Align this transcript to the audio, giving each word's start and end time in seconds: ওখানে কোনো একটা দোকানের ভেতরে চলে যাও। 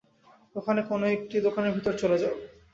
ওখানে 0.55 0.81
কোনো 0.89 1.05
একটা 1.07 1.37
দোকানের 1.47 1.73
ভেতরে 1.75 1.97
চলে 1.97 2.17
যাও। 2.21 2.35